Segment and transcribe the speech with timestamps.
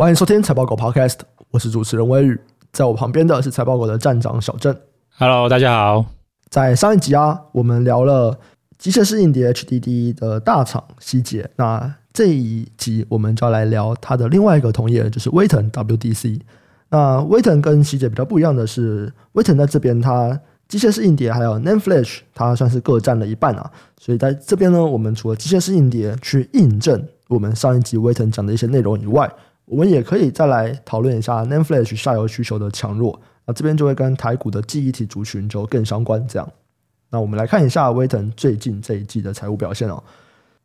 [0.00, 1.18] 欢迎收听财报狗 Podcast，
[1.50, 2.40] 我是主持人威宇，
[2.72, 4.74] 在我旁边的是财报狗的站长小郑。
[5.18, 6.06] Hello，大家好。
[6.48, 8.38] 在上一集啊，我们聊了
[8.78, 16.40] 机械式硬碟 HDD 的大厂希捷，那这一集我们就要来聊它的另外一个同业，就是威腾 WDC。
[16.88, 23.70] 那威腾跟希捷比较不一样的是，威腾在这边它机械式硬碟还有 NAND Flash，它算是各占了一半啊。
[24.00, 29.30] 所以在这边呢，我们除了机械式硬碟去印证我们上一集威腾讲的一些内容以外，
[29.70, 33.18] 我们也可以再来讨论一下 n a n f l a s h 下游需求的强弱。
[33.46, 36.26] 那这边就会跟台股的记忆体族群就更相关。
[36.26, 36.52] 这样，
[37.10, 40.02] 那我们来看一下威腾最近这一季的财务表现哦。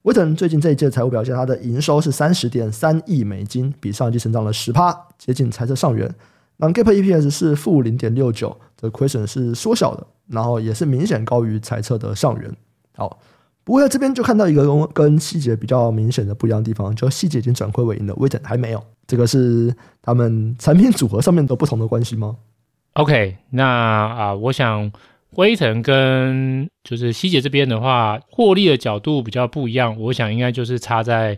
[0.01, 6.11] 威腾最近这一季的财务表现，它的营收是三十点三亿美金，比上季成长了十趴，接近财测上缘。
[6.57, 12.51] 那 Gap EPS 是负零点六九，的亏损是缩小的，然后也是明显高于财测的上缘。
[12.95, 13.19] 好，
[13.65, 18.81] 不过在这边就看到一个跟跟细节比较明显的不一样的地方，就细节已经转亏为盈了，威腾还没有。
[19.07, 22.37] 这个是他们产品组合上面都不同的关系吗
[22.93, 24.91] ？OK，那啊，我想
[25.31, 29.99] 威腾跟就是希捷这边的话，获利的角度比较不一样。
[29.99, 31.37] 我想应该就是差在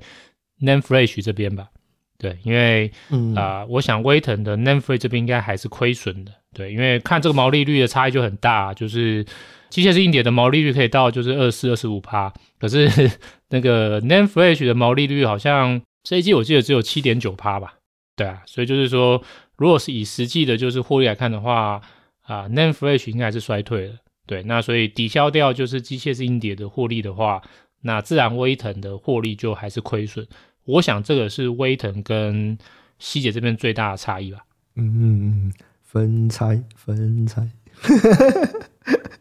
[0.60, 1.70] Name Flash 这边吧。
[2.18, 6.32] 对，因为啊、嗯呃，我想威腾的 Name Fresh 这边应该还是亏损的。
[6.54, 9.26] 对，因为看这个毛利率的差异就很大，就是
[9.70, 12.90] 机械式硬碟的毛利率可以到就是二四、二十五趴，可是
[13.50, 17.76] 那个 NAND Flash 的毛利率好像这一季我记得只有七点九趴吧。
[18.16, 19.24] 对啊，所以就是说。
[19.60, 21.82] 如果是以实际的，就是获利来看的话，
[22.22, 23.96] 啊，NAND Flash 应该是衰退了，
[24.28, 27.42] 对，那所以抵消掉就是机械式硬碟的获利的话，
[27.82, 30.28] 那自然威腾的获利就还是亏损。
[30.66, 32.56] 我想这个是威腾跟
[33.00, 34.38] 希捷这边最大的差异吧。
[34.76, 35.02] 嗯嗯
[35.48, 35.54] 嗯，
[35.98, 37.42] 分拆分拆，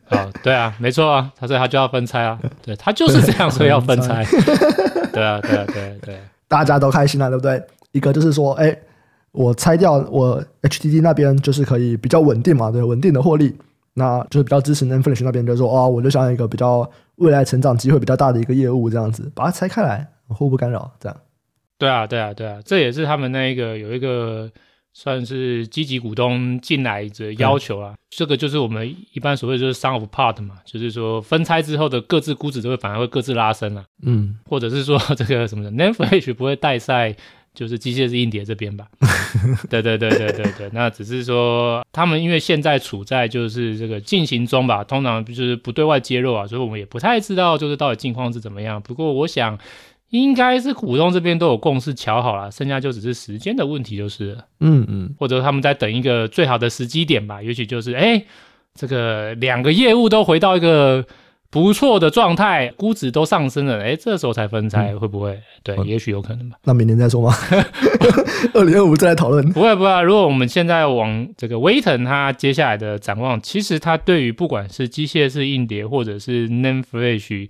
[0.08, 4.24] 啊， 对啊，没错啊，他说他就要分拆啊，对他就是这样说要分拆，
[5.12, 7.62] 对啊，对啊，对啊对，大家都开心了，对不对？
[7.92, 8.76] 一个就是说，哎。
[9.32, 13.54] 我拆掉我 HDD 那边就是可以比较稳定嘛，对，稳定的获利，
[13.92, 21.16] 那就是比较支持 NAND Flash 那边，就是说哦，我就想要一个比较未来成长机会比较大的一个业务，这样子把它拆开来，互不干扰，这样。
[21.76, 24.50] 对啊，对啊，对啊，这也是他们那一个有一个
[24.98, 27.94] 算是积极股东进来的要求啊。
[28.08, 37.14] 这个就是我们一般所谓就是 sum of part 嘛，就是说分拆之后的各自估值都会反而会各自拉升了，啊，嗯，或者是说这个什么的 n a m e f a g e 不会带赛。
[37.56, 38.86] 就是机械式硬碟这边吧，
[39.70, 48.78] 对对对对对对，那只是说他们因为现在处在就是这个进行中吧，通常就是不对外揭露啊，所以我们也不太知道就是到底境况是怎么样。
[48.82, 49.58] 不过我想
[50.10, 58.24] 应该是股东这边都有共识瞧好了，剩下就只是时间的问题就是了，嗯嗯，或者他们在等一个最好的时机点吧，也许就是哎，
[58.74, 61.04] 这个两个业务都回到一个。
[61.48, 65.40] 不错的状态，估值都上升了，哎，这时候才分拆，嗯、会不会？
[65.62, 66.58] 对，嗯、也许有可能吧。
[66.64, 67.32] 那明年再说吗？
[68.52, 69.48] 二零二五再来讨论。
[69.52, 77.48] 不会不会，如果我们现在往这个威腾它接下来的展望，其实它对于不管是机械式硬碟或者是 Name Flash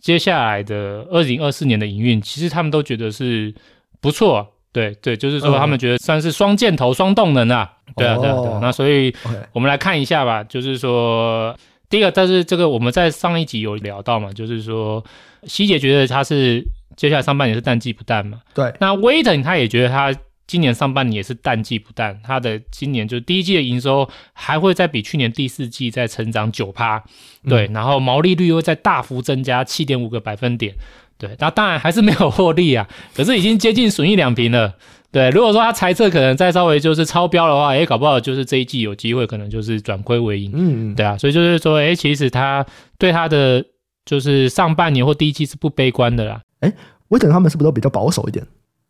[0.00, 3.54] 接下来的二零二四年的营运，其实他们都觉得是
[4.00, 4.46] 不错。
[4.72, 7.70] 对对，就是说他们觉得算是双箭头、双动能啊。
[7.96, 8.58] 对啊对啊对啊。
[8.62, 9.14] 那所以
[9.52, 11.56] 我们来看一下吧，就是说。
[11.88, 15.04] 第一个，但是这个我们在上一集有聊到嘛，就是说
[15.42, 18.38] 希姐觉得他是接下来上半年是淡季不淡嘛。
[18.54, 18.72] 对。
[18.78, 20.14] 那威腾他也觉得他
[20.50, 27.00] 今年上半年也是淡季不淡，它的今年就是第一季的营收还会再比去年第四季再成长九趴，
[27.48, 30.74] 对，嗯、然后毛利率又会再大幅增加七点五个百分点，
[31.18, 34.74] 对，那当然还是没有获利啊， 可是已经接近损益两平了。
[35.12, 40.50] 对，如果说他猜测可能再稍微就是超标的话，诶，搞不好就是这一季有机会可能就是转亏为盈。
[40.54, 42.66] 嗯，对啊，所以就是说，诶，其实他
[42.98, 43.64] 对他的
[44.04, 46.40] 就是上半年或第一季是不悲观的啦。
[46.60, 46.72] 诶，
[47.08, 48.44] 威腾他们是不是都比较保守一点？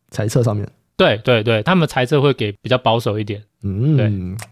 [0.09, 0.67] 猜测上面？
[1.01, 3.41] 对对对，他们猜测会给比较保守一点。
[3.63, 4.09] 嗯，对，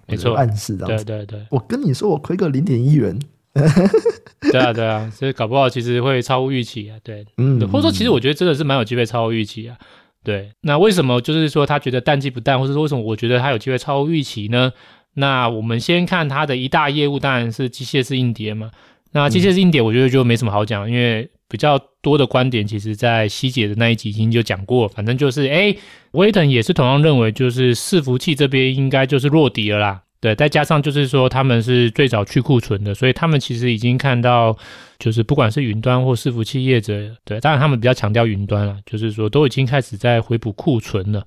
[0.07, 1.05] 没错，暗示这样子。
[1.05, 3.17] 对对对，我跟你说，我亏个零点一元。
[4.51, 6.97] 对啊对啊，所以搞不好其实会超乎预期啊。
[7.03, 9.77] 对，嗯，或者说其实我觉得真的是蛮有机会超乎预期啊。
[10.23, 14.71] 对，那为什么就是说他觉得淡季不淡，或者说为什么我觉得他有机会超乎预期呢？
[15.15, 18.71] 那我们先看他的一大业务，当然是机械式硬碟嘛。
[19.11, 24.87] 那机械式硬碟，我觉得就没什么好讲，嗯、因为比较多的观点，其实在希姐的那一集已经就讲过。
[24.87, 25.75] 反正就是，哎，
[26.11, 30.03] 威腾也是同样认为，就是伺服器这边应该就是落底了啦。
[30.21, 34.57] 对，再加上就是说他们是最早去库存的，所以他们其实已经看到，
[34.99, 41.25] 就是不管是云端或伺服器业者，对，当然他们比较强调云端了，就是说都已经开始在回补库存了。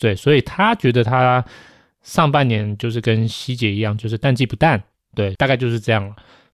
[0.00, 1.44] 对，所以他觉得他
[2.02, 4.82] 上半年就是跟希姐一样，就是淡季不淡，
[5.14, 6.16] 对，大概就是这样了。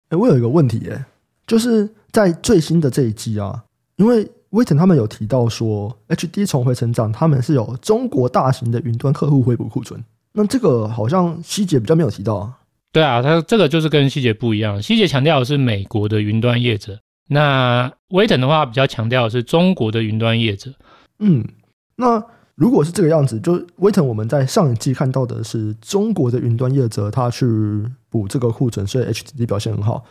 [0.08, 1.05] 哎，我有一个问题，哎，
[1.47, 3.62] 就是在最新的这一季啊，
[3.96, 10.02] 因为威腾他们有提到说，HDD 重回成长，他们是有中国大型的云端客户回补库存。
[10.32, 12.56] 那这个好像希捷比较没有提到啊。
[12.90, 14.80] 对啊，他这个就是跟希捷不一样。
[14.80, 16.98] 希捷强调的是美国的云端业者，
[17.28, 20.72] 那威腾的话比较强调的是中国的云端业者。
[21.19, 21.46] 嗯，
[21.96, 22.24] 那
[22.54, 27.46] 如果是这个样子，就威腾我们在上一季看到的是中国的云端业者他去
[28.08, 30.02] 补这个库存，所以 HDD 表现很好。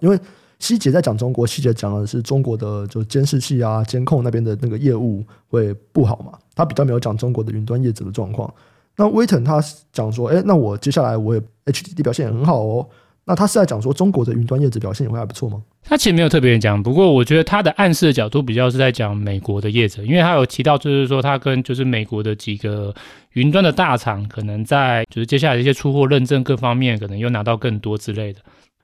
[0.00, 0.18] 因为
[0.62, 8.48] 希捷在讲中国，希捷讲的是中国的就监视器啊、监控那边的那个业务会不好嘛，他比较没有讲中国的云端业者的状况。
[8.96, 9.60] 那威腾他
[9.92, 12.88] 讲说，哎，那我接下来我也 HDD 表现也很好哦。
[13.24, 15.60] 那他是在讲说中国的云端业者表现也会还不错吗？
[15.82, 22.94] 他其实没有特别讲，不过我觉得他的暗示的角度比较是在讲美国的业者，因为他有提到就是说他跟就是美国的几个
[23.32, 28.40] 云端的大厂可能在就是接下来的一些出货认证各方面可能又拿到更多之类的。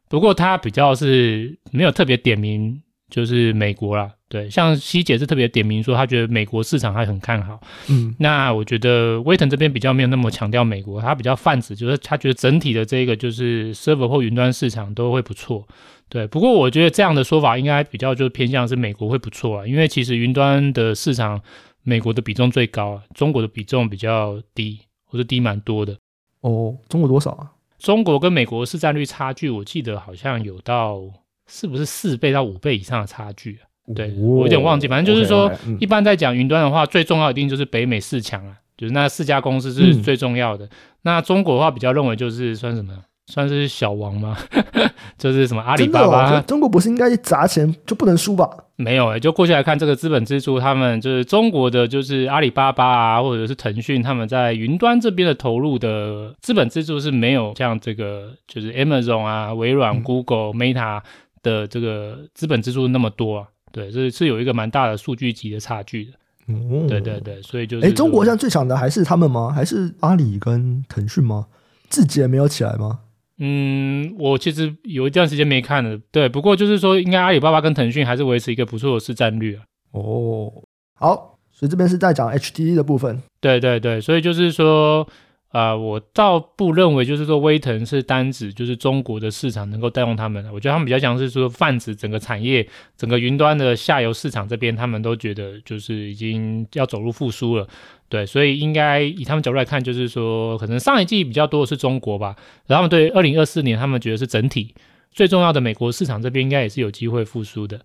[0.09, 4.11] 不过他比较是没有特别点名就是美国啦。
[4.31, 7.59] 对，像希姐是特别点名说，他觉得美国市场还很看好。
[7.89, 15.67] 嗯，那我觉得威腾这边比较没有那么强调美国，他比较泛指，就是他觉得整体的这个就是 server 或云端市场都会不错。
[16.11, 21.41] 对，不过我觉得这样的说法应该比较就偏向是美国会不错啊，因为其实云端的市场
[21.83, 25.97] 美国的比重最高啊，中国的比重比较低，或者低蛮多的。
[26.43, 27.51] 哦，中国多少啊？
[27.79, 31.01] 中国跟美国市占率差距，我记得好像有到
[31.47, 33.95] 是不是四倍到五倍以上的差距啊？
[33.95, 40.69] 对，我有点忘记，反正就是说，一般在讲云端的话，最重要一定就是北美四强啊，就是那四家公司是最重要的。
[41.03, 42.93] 那中国的话，比较认为就是算什么？
[43.31, 44.37] 算是小王吗？
[45.19, 46.41] 就是什么阿里巴巴？
[46.41, 48.49] 中国不是应该砸钱就不能输吧？
[48.77, 61.03] 没有诶，就过去来看这个资本支出，他们就是中国的，就是阿里巴巴啊，或者是腾讯，他们在云端这边的投入的资本支出是没有像这个就是 Amazon 啊、微软、Google、Meta
[61.43, 63.49] 的这个资本支出那么多啊。
[63.73, 66.13] 对，这是是有一个蛮大的数据级的差距的。
[66.47, 69.53] 嗯，对对对，所以就是，哎，中国现在最强的还是他们吗？
[69.55, 71.47] 还是阿里跟腾讯吗？
[71.91, 73.01] 字节没有起来吗？
[73.39, 75.99] 嗯，我其实有一段时间没看了。
[76.11, 79.63] 对，不过就是说，应该阿里巴巴跟腾讯还是维持一个不错的市占率啊。
[79.93, 80.53] 哦，
[80.95, 83.23] 好，所以这边是在讲 HDD 的部分。
[83.41, 85.09] 对对对，所以就是说。
[85.51, 92.69] 啊、呃，我倒不认为就是说威腾是单指就是中国的市场能够带动他们，我觉得他们比较像是说泛指整个产业，
[92.99, 97.67] 整个云端的下游市场这边，他们都觉得就是已经要走入复苏了，
[98.11, 102.37] 对，所以应该以他们角度来看，就是说可能上一季比较多的是中国吧，
[102.67, 104.75] 然后他们对二零二四年他们觉得是整体
[105.11, 107.81] 最重要的美国市场这边应该也是有机会复苏的，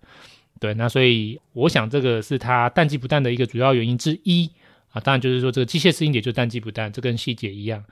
[0.60, 4.52] 对，那所以我想这个是它淡季不淡的一个主要原因之一。
[4.94, 7.84] 啊，当然就是说这个机械式硬碟就淡季不淡，这跟细节一样。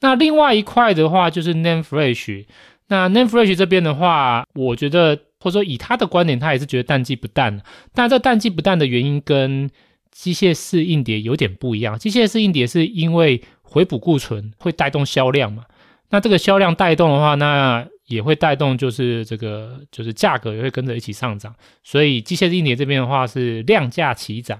[0.00, 2.44] 那另外一块的话就是 Name Flash，
[2.88, 7.62] 那 Name Flash 这边的话，我觉得或者说以他的观点，他也是觉得淡季不淡。
[7.94, 9.70] 但这淡季不淡的原因跟
[10.10, 11.98] 机械式硬碟有点不一样。
[11.98, 15.64] 机械式硬碟是因为回补库存会带动销量嘛，
[16.08, 21.54] 那这个销量带动的话，那也会带动就是这个就是价格也会跟着一起上涨。
[21.84, 24.58] 所以机械式硬碟这边的话是量价齐涨。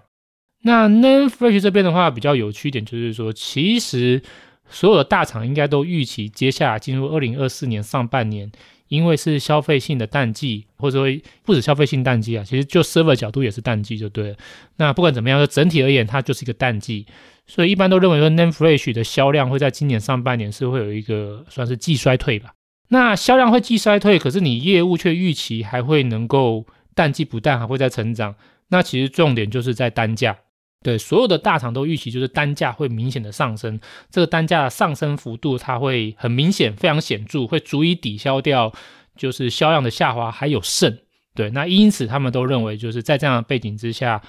[0.62, 4.22] 那 NAND Flash 这边的话比较有趣一点，就是说，其实
[4.68, 8.52] 所有的大厂应该都预期接下来进入二零二四年上半年，
[8.88, 14.36] 因为是消费性的淡季，或者说不止消费性淡季啊，其实就 server 角度也是淡季就对了。
[14.76, 17.06] 那不管怎么样，就整体而言，它就是一个淡季，
[17.46, 22.52] 所以一般都认为说 Namefresh 的销量会在今年上半年是会有一个算是季衰退吧。
[22.88, 28.34] 那销量会季衰退，可是你业务却预期还会能够淡季不淡，还会再成长。
[28.68, 30.36] 那其实重点就是在单价。
[30.82, 33.78] 对，所有的大厂都预期就是单价会明显的上升，
[34.10, 38.72] 这个单价的上升幅度它会很明显，非常显著，会足以抵消掉
[39.14, 40.98] 就是销量的下滑还有剩。
[41.34, 44.22] 对，那因此他们都认为就是在这样的背景之下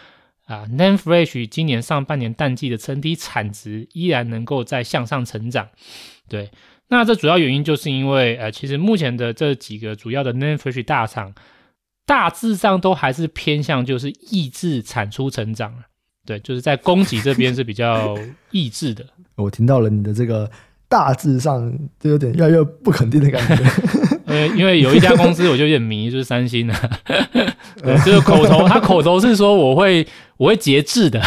[0.46, 5.70] 啊，NAND Flash 今年上半年淡季的整体产值依然能够再向上成长。
[6.28, 6.52] 对，
[6.90, 11.34] 那这主要原因就是因为呃，其实目前的这几个主要的 NAND Flash 大厂
[12.06, 15.86] 大致上都还是偏向就是抑制产出成长。
[16.32, 18.18] 对，就是在供给这边是比较
[18.52, 19.04] 抑制的。
[19.36, 20.50] 我听到了你的这个
[20.88, 21.70] 大致上
[22.00, 23.64] 就有点越来越不肯定的感觉。
[24.28, 26.74] 呃，因为有一家公司我就有点迷，就是三星的，
[27.84, 30.08] 对，就是口头他口头是说我会
[30.38, 31.22] 我会节制的，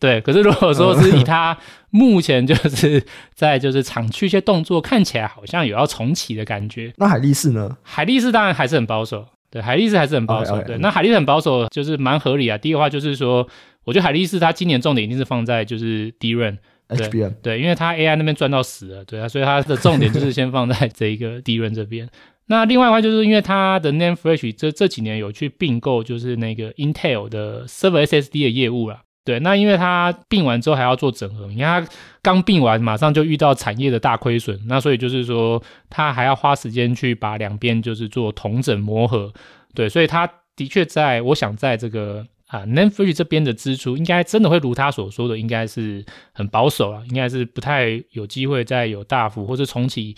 [0.00, 0.20] 对。
[0.22, 1.56] 可是如果说是以他
[1.90, 6.92] 目前就是在就是厂区一些动作看起来好像有要重启的感觉。
[6.96, 7.76] 那海力士呢？
[7.82, 10.56] 海力士当然还是很保守，对，海力士还是很保守。
[10.56, 10.66] Okay, okay.
[10.66, 12.58] 对，那海力士很保守就是蛮合理啊。
[12.58, 13.46] 第一个话就是说。
[13.88, 16.58] 我觉得海力士它今年重点一定是放在就是 DRAM
[16.90, 22.06] HBM，对，对，因为它 AI 那边赚到死了，对啊，所以它的重点就是先放在 这一个 DRAM 这边。
[22.48, 29.00] 那另外的话，就是因为它的 Name Flash 这这几年有去并购，就是那个 Intel 的 Server SSD 的业务啦。
[29.24, 31.90] 对，那因为它并完之后还要做整合，你看它
[32.22, 39.32] 刚并完，马上就遇到产业的大亏损，那所以就是说，它还要花时间去把两边就是做同整磨合。
[39.74, 40.26] 对，所以它
[40.56, 50.16] 的确在，我想在这个啊 NAND Flash 这边的支出，应该真的会如他所说的，应该是很保守了，应该是不太有机会再有大幅或是重启。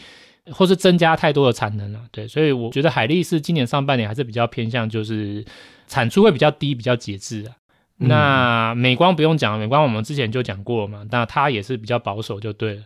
[0.53, 5.45] 或是增加太多的产能了，对，所以我觉得海力士今年上半年还是比较偏向，就是
[5.87, 7.55] 产出会比较低，比较节制啊。
[8.01, 12.83] 嗯、那美光不用讲，美光我们之前就讲过了嘛，那它也是比较保守就对了。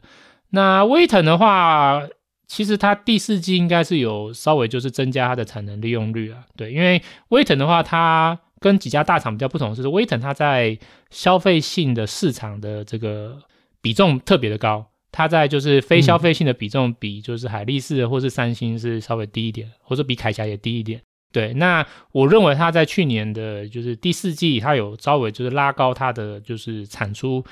[0.51, 2.03] 那威腾的话，
[2.49, 10.79] 其实它第四季应该是有稍微就是增加它的产能利用率啊，对，因为威腾的话，它跟几家大厂比较不同的是，威腾它在
[11.11, 13.39] 消费性的市场的这个
[13.83, 14.87] 比重特别的高。
[15.13, 20.99] 它在就是非消费性的比重比就是海力士或是三星是稍微低一点，或者比铠侠也低一点。
[21.31, 27.45] 对，那我认为它在去年的就是第四季，它有稍微就是拉高它的就是产出。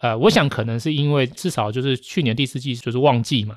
[0.00, 3.56] 呃，我想可能是因为至少就是去年第四季就是旺季嘛，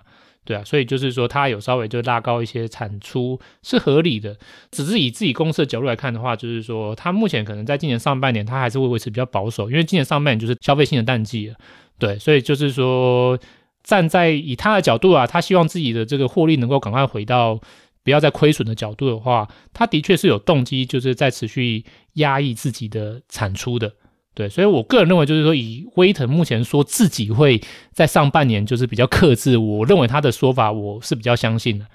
[0.49, 4.35] 对啊，所以就是说它有稍微就拉高一些产出是合理的。
[4.71, 11.55] 只是以自己公司的角度来看的话，就是说它目前可能在今年上半年它还是会维持比较保守，因为今年上半年就是消费性的淡季了。
[11.99, 13.37] 对，所以就是说，
[13.83, 17.59] 站在以他的角度啊，他希望自己的这个获利能够赶快回到
[18.03, 23.93] 不要再亏损的角度的话，他的确是有动机，就是在持续压抑自己的产出的。
[24.39, 31.85] 对，所以我个人认为，就是说，以威腾目前说自己会在上半年就是比较克制，我认为他的说法我是比较相信的。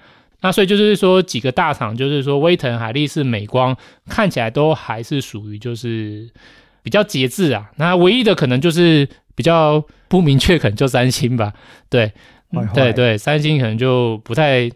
[0.41, 3.75] 那所以就是说，几个大厂，就是说威腾、海力士、美光，
[4.07, 6.29] 看起来都还是属于就是。
[6.85, 11.51] 比较节制啊，那唯一的可能就是比较不明确，可能就三星吧。
[11.89, 12.11] 对，
[12.75, 14.69] 对对，三星可能就不太，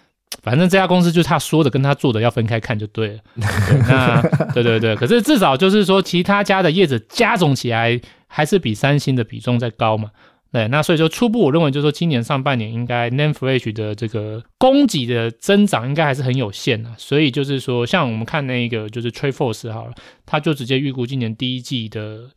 [0.43, 3.19] 反正这家公司就是他说的跟他做的要分开看就对了。
[3.36, 4.21] 对那
[4.53, 10.12] 对对对，可是至少就是说，其他家的叶子加总起来还是比三星的比重在高嘛。
[10.51, 19.93] 对，那所以说初步我认为就是说，今年上半年应该 NAND Flash 的这个供给的增长应该还是很有限的，所以就是说，像我们看那个就是 TrendForce 好了，
[20.25, 22.29] 他就直接预估今年第一季的，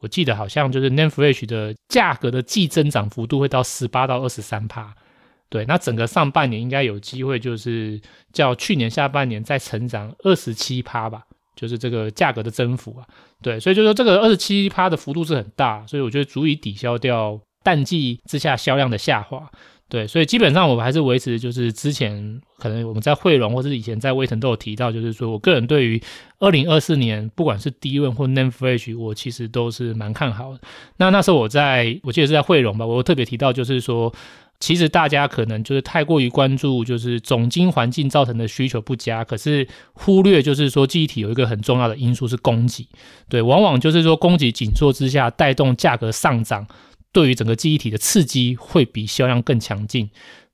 [0.00, 4.94] 我记得好像就是 NAND Flash 的价格的季增长幅度会到十八到二十三趴，
[5.50, 8.00] 对，那整个上半年应该有机会就是
[8.32, 11.22] 较去年下半年再成长二十七趴吧，
[11.54, 13.04] 就是这个价格的增幅啊，
[13.42, 17.38] 对，所以就说这个二十七趴的幅度是很大，所以我觉得足以抵消掉。
[17.62, 19.46] 淡季之下销量的下滑，
[19.86, 26.02] 对，所以基本上我们还是维持，就是之前可能我们在汇龙或者以前在威腾都有提到，就是说我个人对于
[26.38, 30.60] 二零二四年不管是 DRAM 或 NAND Flash，我其实都是蛮看好的。
[30.96, 34.10] 那那时候我在我记得是在汇龙吧，我特别提到就是说，
[34.60, 42.86] 其实大家可能就是太过于关注就是总经环境造成的需求不佳，可是忽略就是说记忆体有一个很重要的因素是供给，
[43.28, 46.66] 对，往往就是说供给紧缩之下带动价格上涨。
[47.12, 50.08] 对于整个记忆体的刺激会比销量更强劲。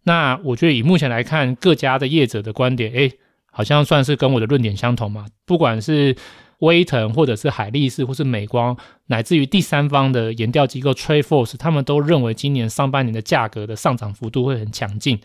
[0.04, 3.12] 那我觉得以目前来看，各家的业者的观点，诶，
[3.50, 5.26] 好像算是跟我的论点相同嘛。
[5.44, 6.16] 不管是
[6.58, 15.18] 威腾，或者是海力士，或是美光，乃至于第三方的研调机构 Triforce，他们都认为今年上半年的价格的上涨幅度会很强劲。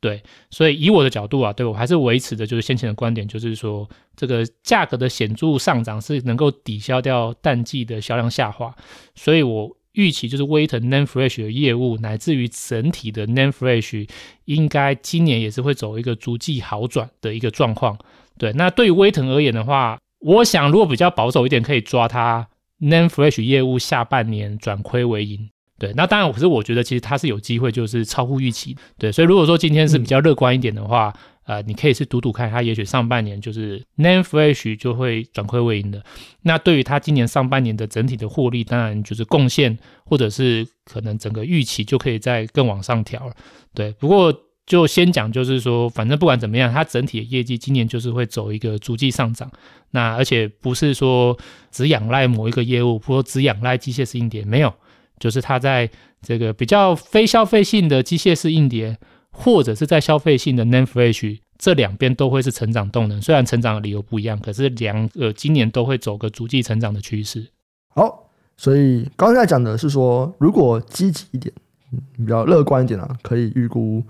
[0.00, 8.74] 对，所以以我的角度啊，对，我还是维持的就是先前的观点，就是说这个价格的显著上涨是能够抵消掉淡季的销量下滑。
[9.14, 9.76] 所以我。
[9.96, 14.06] 预期就是威腾 NAND Flash 的业务，乃至于整体的 NAND Flash，
[14.44, 17.98] 应该今年也是会走一个逐季好转的一个状况。
[18.36, 22.48] 对，那对于威腾而言的话，我想如果比较保守一点，可以抓它
[22.80, 25.50] NAND Flash 业务下半年转亏为盈。
[25.78, 28.76] 对，那当然，可是我觉得其实它是有机会，就是超乎预期。
[28.98, 31.12] 对，所以如果说今天是比较乐观一点的话。
[31.16, 36.02] 嗯呃，你可以是赌赌看，它也许上半年就是 NAND Flash 就会转亏为盈的。
[36.42, 43.32] 那对于它今年上半年的整体的获利，当然就是贡献，或者是可能整个预期就可以再更往上调了。
[43.72, 49.50] 对，不过就先讲，就是说，反正不管怎么样，它整体的业绩今年就是会走一个逐季上涨。
[49.92, 51.38] 那而且不是说
[51.70, 54.74] 只仰赖某一个业务，或只仰赖机械式硬碟，没有，
[55.18, 55.88] 就是它在
[56.20, 58.98] 这个比较非消费性的机械式硬碟。
[59.38, 67.46] 或者是在消费性的 NAND Flash 这两边都会是成长动能，虽然成长的理由不一样，可是两个今年都会走个逐季成长的趋势。
[67.94, 71.52] 好，所以刚才讲的是说，如果积极一点，
[71.92, 74.02] 嗯，比较乐观一点啊，可以预估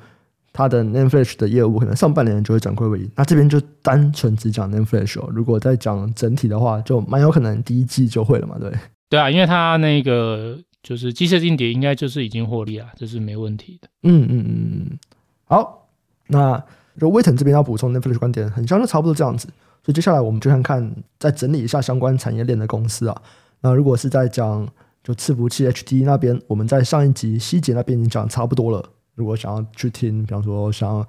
[0.56, 3.10] 它的 n a m e Flash 的业务可能上半年就会转亏为盈。
[3.14, 8.72] 那这边就单纯只讲 n a m e Flash 哦，如果再讲整体的话，就蛮有可能第一季就会了嘛，对？
[9.10, 13.88] 对啊，因为它那个就是机械硬碟应该就是已经获利了，这是没问题的。
[14.04, 14.98] 嗯嗯嗯。
[15.44, 15.88] 好，
[16.28, 16.64] 那
[16.98, 19.46] 就威腾这边要补充 n a m e Flash 观点，很像就差不多这样子。
[19.84, 23.22] 所以接下来我们就看看，再整理一下相关产业链的公司啊。
[23.60, 24.66] 那如果是在讲
[25.04, 28.82] 就伺服器 HDD 那边，我们在上一集希捷那边已经讲差不多了。
[29.16, 31.04] 如果想要去听，比方说像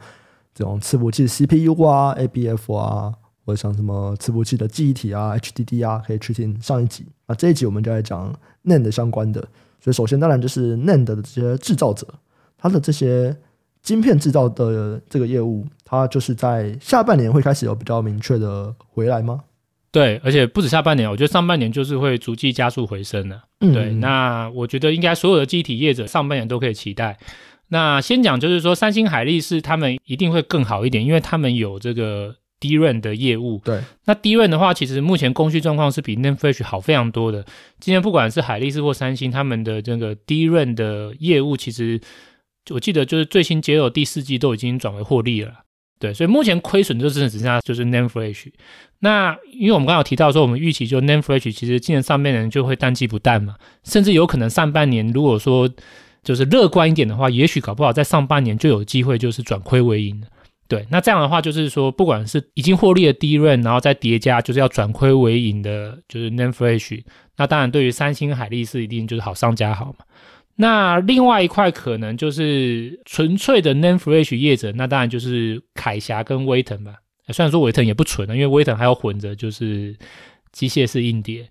[0.55, 3.13] 这种伺服器 CPU 啊、ABF 啊，
[3.45, 7.05] 或者像什么伺服器的记忆体啊、HDD 啊，可以去听上一集。
[7.27, 8.33] 那这一集我们就来讲
[8.63, 9.39] NAND 相关的。
[9.79, 12.07] 所以首先当然就是 NAND 的这些制造者，
[12.57, 13.37] 它的这些
[13.83, 19.41] 晶片制造的这个业务，它就是在下半年会开始有比较明确的回来吗？
[19.91, 23.41] 对，而且不止下半年，我觉得上半年就是会逐季加速回升的。
[23.61, 27.17] 嗯、对，那我觉得应该所有的记忆体业者上半年都可以期待。
[27.69, 33.61] 那先讲就是说，三星、海力士他们一定会更好一点，因为他们有这个 DRAM 的业务。
[33.63, 37.45] 对，那 DRAM 的话，其实目前供需状况是比 NAND Flash 好非常多的。
[37.79, 41.99] 今天不管是海力士或三星，他们的这个 DRAM 的业务，其实
[42.69, 45.51] 我记得就是最新揭露第四季都已经转为获利了。
[45.99, 48.45] 对，所以目前亏损就只剩下就是 NAND Flash。
[48.99, 55.69] 那因为我们刚刚有提到说，我们预期就 NAND Flash 其实今年上半年就会淡季不淡嘛，甚至有可能上半年如果说
[56.23, 60.21] 就是乐观一点的话，也许搞不好在上半年就有机会就是转亏为盈。
[60.67, 67.01] 对，那这样的话就是说，不管是已经获利的 DRAM，然后再叠加就是要转亏为盈的，就是 NAND Flash。
[67.37, 70.05] 那当然对于三星、海力士一定就是好上加好嘛。
[70.57, 76.95] 那另外一块可能就是纯粹的 NAND Flash 业者，那当然就是凯霞跟威腾吧。
[77.29, 79.95] 虽然说威腾也不纯啊，因为威腾还要混着就是
[80.51, 81.47] 机械式硬碟。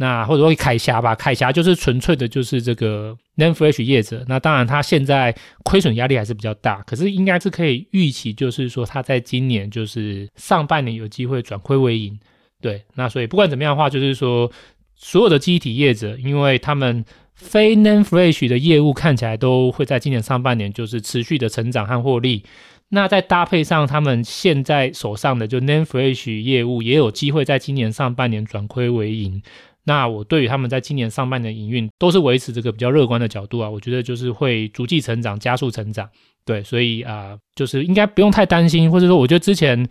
[0.00, 4.24] 那或者说凯霞吧，凯霞就是纯粹的就是这个 NAND Flash 业者。
[4.26, 12.18] 那当然它现在亏损压力还是比较大，可是应该是可以预期，就是说它在今年就是上半年有机会转亏为盈。
[12.62, 14.50] 对，那所以不管怎么样的话，就是说
[14.96, 17.04] 所有的机体业者，因为他们
[17.34, 22.42] 非 NAND Flash 的业务看起来都会在今年上半年就是持续的成长和获利，
[22.88, 29.42] 那再搭配上他们现在手上的就 NAND Flash 业务也有机会在今年上半年转亏为盈，
[29.84, 36.08] 那我对于他们在今年上半年营运都是维持这个比较乐观的角度啊，我觉得就是会逐季成长、加速成长，
[36.44, 39.88] 对，所以啊、就是应该不用太担心，或者说我觉得之前。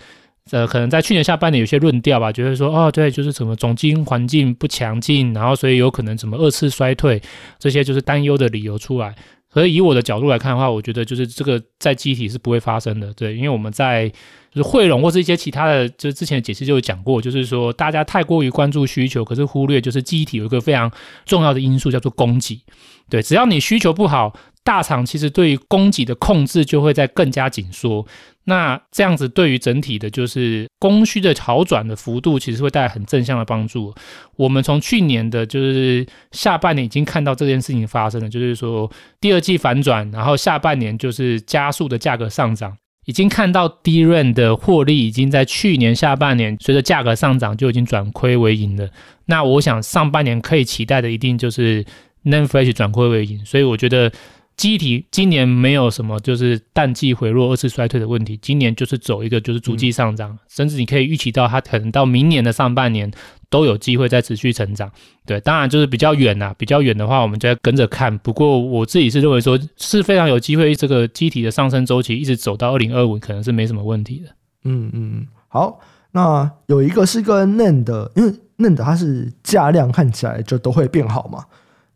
[0.51, 7.21] 呃，可能在去年下半年有些论调吧，觉得说，哦，对，就是什么总经环境不强劲，然后所以有可能什么二次衰退，
[7.59, 9.15] 这些就是担忧的理由出来。
[9.53, 14.11] 所以以我的角度来看的话，我觉得就是这个在机体是不会发生的，对，因为我们在
[14.51, 20.91] 就是汇融或是一些其他的，就是之前的解释就有讲过，就是说大家太过于关注需求，可是忽略就是机体有一个非常
[21.25, 22.61] 重要的因素叫做供给，
[23.09, 24.33] 对，只要你需求不好。
[24.61, 28.05] 大厂其实对于供给的控制就会在更加紧缩，
[28.43, 33.91] 那这样子对于整体的，就是供需的好转的幅度，其实会带来很正向的帮助。
[34.35, 42.77] 我们从去年的就是下半年已经看到这件事情发生了，就是说第二季反转，然后下半年就是加速的价格上涨，
[43.09, 48.87] 已经看到 DRAM 的获利已经在去年下半年随着价格上涨就已经转亏为盈了。
[49.25, 51.83] 那我想上半年可以期待的一定就是
[52.21, 54.11] n a n f l e s h 转亏为盈，所以我觉得。
[54.59, 63.09] 机体今年没有什么就是淡季回落、二次衰退的问题，今年就是走一个就是逐季上涨，嗯、甚至你可以预期到它可能到明年的上半年
[63.49, 64.91] 都有机会再持续成长。
[65.25, 68.17] 对，当然就是比较远呐，比较远的话我们就要跟着看。
[68.17, 74.29] 不过我自己是认为说是非常有机会，这个机体的上升周期一直走到二零二五，可能是没什么问题的。
[74.65, 75.79] 嗯嗯，好，
[76.11, 81.45] 那有一个是跟 NAND 的，因为 NAND 它是价量看起来就都会变好嘛，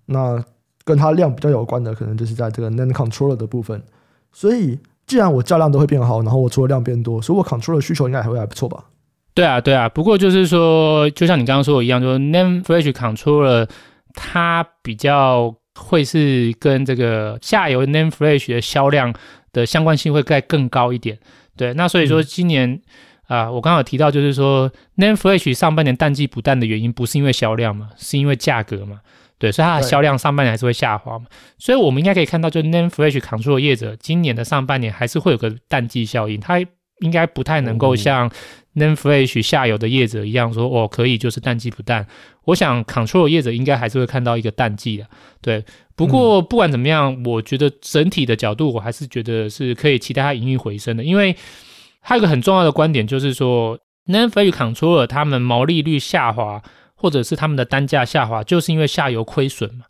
[0.06, 0.42] 那。
[0.84, 3.82] 跟它量比较有关的，可能就是在这个 NAND controller 的部分。
[4.32, 8.86] 所以，既然我价量都会变好，然后我出货量变多，所以我 control 的需求应该还会还不错吧？
[9.34, 9.88] 对啊，对啊。
[9.90, 13.68] 不过就是说，就像你刚刚说的一样，就是 NAND flash controller
[14.14, 19.14] 它比较会是跟这个下游 NAND flash 的销量
[19.52, 21.18] 的相关性会再更高一点。
[21.56, 22.82] 对，那所以说今年
[23.28, 29.00] 啊、我刚刚有提到，就是说 NAND flash 上半年淡季不淡的原因，不是因为销量嘛，是因为价格嘛。
[29.44, 31.26] 对，所以它的销量上半年还是会下滑嘛，
[31.58, 36.62] 所以我们应该可以看到，就 Name Flash Controller 业者今年的上半年还是会有个淡季效应，它
[37.02, 38.32] 应该不太能够像
[38.76, 42.08] Name Flash 下游的业者一样说，哦，可以就是淡季不淡。
[42.46, 45.06] 我想 Controller 业者应该还是会看到一个淡季的。
[45.42, 45.66] 对，
[45.98, 51.36] 不过不管怎么样，我觉得整体的角度，我还是觉得是可以期待它营运回升的，因为
[52.00, 56.64] 还有一个很重要的观点就是说 n a m e Flash Controller 他们毛利率下滑。
[57.04, 59.84] 或者是他们的单价下滑，就是因为下游亏损嘛。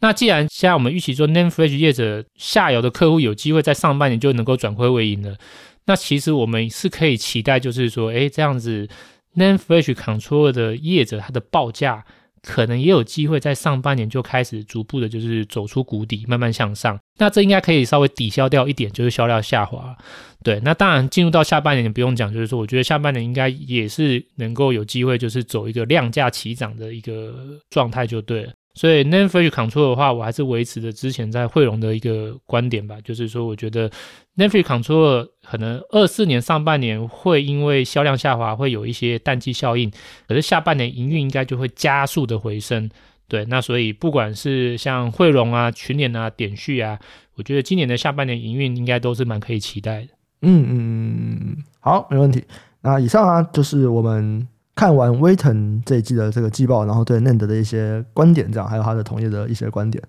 [0.00, 5.38] 那既然现在我们预期说 name fresh 业者下游的客户有机会在上半年就能够转亏为盈了，
[5.86, 8.86] 那其实我们是可以期待，就是说，哎，这样子
[9.32, 12.04] name fresh control 的业者它的报价
[12.42, 16.98] 可能也有机会在上半年就开始逐步的，就是走出谷底，慢慢向上。
[17.18, 19.96] 那这应该可以稍微抵消掉一点，就是销量下滑。
[20.42, 28.52] 对，那当然进入到下半年，不用讲，就是说，我觉得下半年应该也是能够有机会，就是走一个量价齐涨的一个状态就对了。
[28.80, 33.90] 所以 NAND Flash Controller 的话，我还是维持着之前在汇龙的一个观点吧，就是说，我觉得
[34.38, 39.92] NAND Flash Controller 可能二四年上半年会因为销量下滑，会有一些淡季效应，
[40.26, 42.88] 可是下半年营运应该就会加速的回升。
[43.28, 46.98] 对，那所以不管是像汇龙啊、群联啊、点序啊，
[47.34, 50.08] 我觉得今年的下半年营运应该都是蛮可以期待的。
[50.40, 52.42] 嗯嗯嗯，好，没问题。
[52.80, 54.48] 那以上啊，就是我们。
[54.80, 60.02] 看完威腾这一季的这个季报，然后对 NAND 的一些观点，这样还有他的同业的一些观点，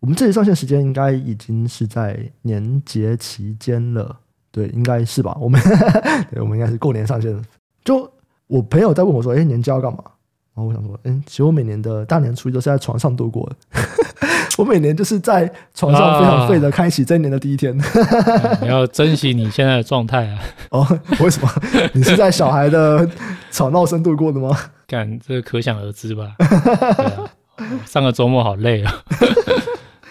[0.00, 4.18] 我们这里上线时间应该已经是在年节期间了，
[4.50, 5.36] 对，应该是吧？
[5.38, 5.60] 我们
[6.32, 7.38] 对，我们应该是过年上线。
[7.84, 8.10] 就
[8.46, 9.98] 我朋友在问我说：“哎，年假要干嘛？”
[10.56, 13.56] 然后我想说：“嗯，其实我每年的大年初一都是在床上度过的。”
[14.58, 17.76] 我每年就是在床上非常废的开启这一年的第一天。
[17.80, 20.38] 啊、 你要珍惜你现在的状态啊！
[20.70, 21.50] 哦，为什么？
[21.92, 23.08] 你是在小孩的
[23.50, 24.56] 吵闹声度过的吗？
[24.86, 26.36] 干，这可想而知吧。
[27.84, 28.94] 上个周末好累啊。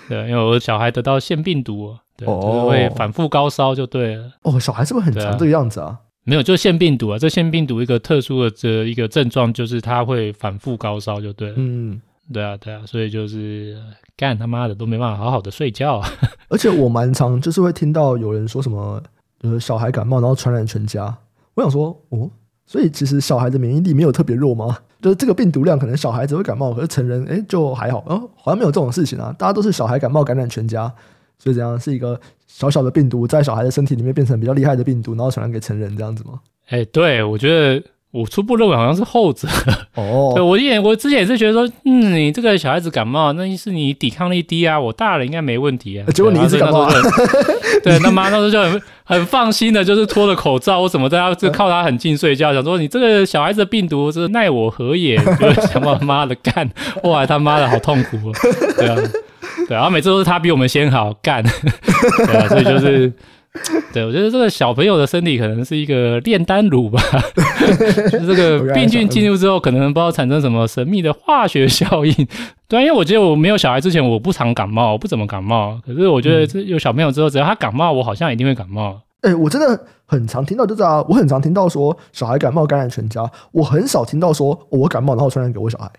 [0.10, 4.30] 对，因为我小孩得到腺病毒，对，哦、会反复高烧就对了。
[4.42, 5.98] 哦，小孩是不是很常这个样子啊？
[6.26, 7.18] 没有，就腺病毒啊。
[7.18, 11.56] 这腺病毒一个特殊的这一个症状就是它会反复高烧就对了。
[11.58, 12.02] 嗯。
[12.32, 13.78] 对啊，对啊，所以就是
[14.16, 16.10] 干他妈的都没办法好好的睡觉啊！
[16.48, 19.02] 而且我蛮常就是会听到有人说什么，
[19.42, 21.16] 呃，小孩感冒然后传染全家。
[21.56, 22.32] 我想说，哦，
[22.66, 24.78] 所以其实小孩的免疫力没有特别弱吗？
[25.02, 29.36] 就是这个病毒量可能小孩子会感冒，可是成人哎就还好，哦，好像没有这种事情啊。
[29.38, 30.92] 大家都是小孩感冒感染全家，
[31.38, 36.40] 所以这样是一个小小的病毒在小孩的身体里面变成比较厉害的病毒，然后传染给成人这样子吗？
[36.70, 37.84] 哎，对，我觉得。
[38.14, 39.48] 我初步认为好像是后者
[39.98, 46.06] 哦，对，我也我之前也是觉得说，嗯，你这个小孩子感冒，那是你抵抗力低啊，我大人应该没问题啊。
[46.14, 46.88] 结果你一直感冒，
[47.84, 55.18] 对，那妈那时候就很很放心的，就是脱了口罩，我怎么在家就靠他很近睡觉，想说你这个小孩子的病毒是奈我何也？
[55.42, 56.70] 就是想把他妈的干，
[57.02, 58.32] 后来他妈的好痛苦，
[58.78, 58.96] 对啊，
[59.68, 63.12] 对啊，每次都是他比我们先好干，对啊，所以就是。
[63.94, 67.00] 对，我觉得这个小朋友的身体可能是一个炼丹炉吧，
[68.12, 72.14] 就是这个病菌进入之后，可能不知道产生什么神秘的化学效应。
[72.68, 75.80] 对，因为我觉得我没有小孩之前，我不常感冒，我不怎么感冒。
[75.86, 79.00] 可是我觉得这有小朋友之后，只要他感冒，我好像一定会感冒。
[79.22, 85.90] 哎、欸，我真的很常听到，就是啊，我很常听到说小孩感冒感染全家，我很少听到说我感冒然后传染给我小孩。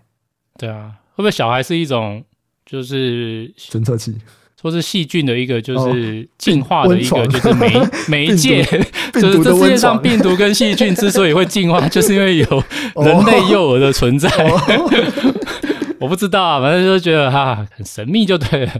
[0.59, 2.25] 对啊，会不会小孩是一种
[2.67, 4.17] 就是侦测器？
[4.65, 7.71] 或是细菌的一个，就是进化的一个，就是媒
[8.09, 8.65] 媒介，
[9.13, 12.63] 就是这世界上病毒跟细菌之所以会进化， 就是因为有
[12.97, 14.31] 人类幼儿的存在。
[16.01, 18.73] 我不知道啊，反正就觉得哈很神秘就对了。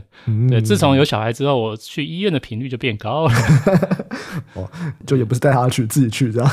[0.49, 3.33] 对，自从有小孩之后，我去医院的频率就变高了。
[4.53, 4.67] 哦，
[5.05, 6.51] 就也不是带他去，自己去这样。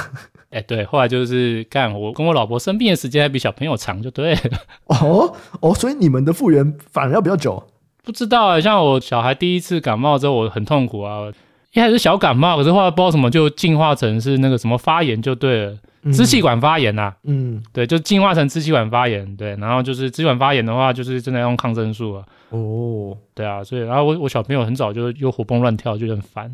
[0.51, 4.41] 哎，对，后来就是干我跟我老婆生病的时间还比小朋友长，就对了。
[4.89, 7.63] 哦哦，所以你们的复原反而要比较久。
[8.05, 11.33] 不知道啊，像我小孩第一次感冒之后，我很痛苦啊。
[11.73, 15.77] 一开始小感冒，可是后来不知道什么就进化成是那个什么发炎就对了，
[16.11, 17.17] 支气管发炎呐、啊。
[17.25, 19.37] 嗯，对，就进化成支气管发炎。
[19.37, 22.25] 对，然后就是支气管发炎的话，就是正在用抗生素啊。
[22.51, 26.51] 哦，对啊，所以然后我我小朋友很早就又活蹦乱跳，就很烦。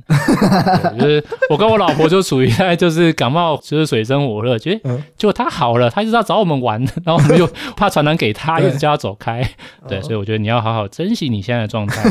[0.99, 9.43] 就是我跟我老婆就处于在就是感冒就是水深火热，结果结果他好了，他就是要找我们玩，然后我们又怕传染给他， 一直叫他走开。
[9.89, 12.09] 对，所以我觉得你要好好珍惜你现在的状态。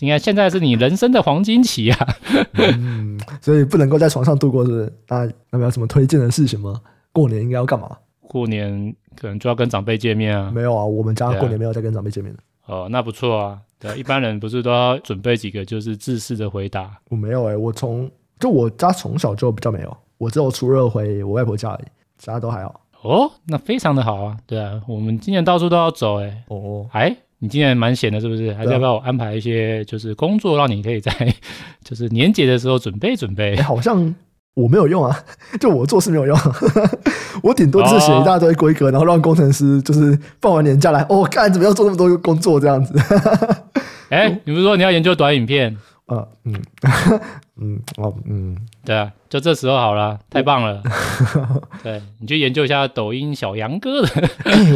[0.00, 2.08] 应该现在是你人生的黄金期啊。
[2.54, 4.92] 嗯，所以不能够在床上度过，是不是？
[5.08, 6.80] 那有没有什么推荐的事情吗？
[7.12, 7.96] 过年应该要干嘛？
[8.20, 10.50] 过年可能就要跟长辈见面啊。
[10.50, 12.40] 没有啊，我们家过年没有再跟长辈见面的。
[12.66, 13.58] 哦，那不错啊。
[13.78, 16.98] 对，一般人不是都要准备几个就是自式的回答？
[17.08, 21.84] 我没有哎、欸，我从就我家从小就比较没有，我只有初二回我外婆家而已，
[22.18, 22.80] 其他都还好。
[23.02, 24.36] 哦，那非常的好啊。
[24.46, 26.44] 对啊，我们今年到处都要走哎、欸。
[26.48, 28.52] 哦，哎，你今年蛮闲的，是不是？
[28.54, 31.12] 还是要不要我安排一些就是工作，让你可以在
[31.84, 33.54] 就是年节的时候准备准备？
[33.56, 34.14] 欸、好像。
[34.56, 35.14] 我没有用啊，
[35.60, 36.36] 就我做事没有用，
[37.44, 42.98] 我顶多就是写一大堆规格，然后让工程师就是放完年假来，哦，干怎么要做那么多工作这样子？
[44.08, 45.76] 哎、欸，你不是说你要研究短影片？
[46.06, 46.54] 呃，嗯，
[47.60, 50.82] 嗯，哦，嗯，对啊，就这时候好了，太棒了。
[51.82, 54.08] 对，你去研究一下抖音小杨哥的。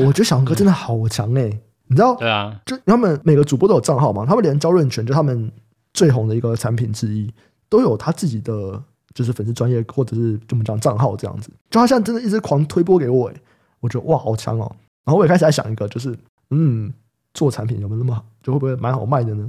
[0.04, 2.16] 我觉得小杨哥真的好强哎、欸，你知道？
[2.16, 5.50] 对啊，就他们每个主播都有账号嘛，他们连焦润泉就他们
[5.94, 7.32] 最红的一个产品之一，
[7.70, 8.82] 都有他自己的。
[9.20, 13.36] 就是粉丝专业或者是怎么讲账号这样子，就他现在真的一直狂推播给我，诶，
[13.80, 14.74] 我觉得哇好强哦！
[15.04, 16.16] 然后我也开始在想一个，就是
[16.48, 16.90] 嗯，
[17.34, 19.46] 做产品有没有那么好，就会不会蛮好卖的呢？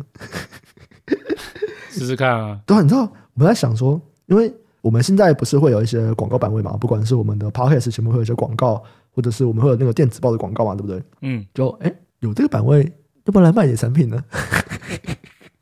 [1.90, 2.60] 试试看啊。
[2.66, 8.84] 对啊，你知道我们在想说，因为我们现在不是会有一些广告版位嘛，不管是我们的 Podcast 前面会有一些广告，
[9.16, 11.02] 或者是我们会有那个电子报的广告嘛，对不对？
[11.22, 12.84] 嗯，就哎，有这个版位，
[13.24, 14.22] 要不要来卖点产品呢？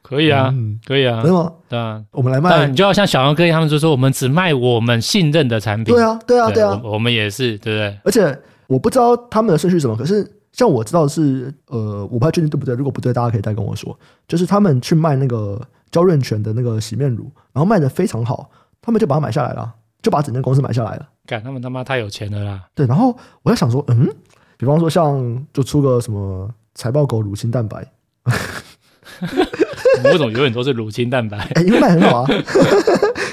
[0.09, 1.53] 可以啊，嗯、可以啊，真的吗？
[1.69, 2.65] 对啊，我们来卖。
[2.65, 5.93] 你就要像小杨哥他们就说，我们只卖我们信任的产品。
[5.93, 7.99] 对啊，对啊，对啊，我，我们也是，对不对？
[8.03, 12.73] 而且我不知道他们的顺序是什么，可是像我知道的是，呃，我不太确定对不对。
[12.73, 13.95] 如果不对，大家可以再跟我说。
[14.27, 18.49] 就是他们去卖那个娇润泉的那个洗面乳，然后卖的非常好，
[18.81, 21.07] 他们就把它买下来了，就把整间公司买下来了。
[21.27, 22.63] 干，他们他妈太有钱了啦！
[22.73, 24.09] 对，然后我在想说，嗯，
[24.57, 27.85] 比方说像就出个什么财报狗乳清蛋白。
[30.03, 31.37] 为什么永远都是乳清蛋白？
[31.55, 32.29] 哎、欸，因为卖很好啊。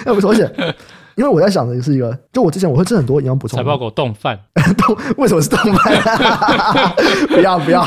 [0.06, 0.74] 要 不说，而且
[1.16, 3.56] 因为我在想的是一个，就我之前我会吃很多营养补充。
[3.56, 4.38] 财报狗冻饭，
[4.76, 6.92] 冻为什么是冻饭？
[7.28, 7.82] 不要不要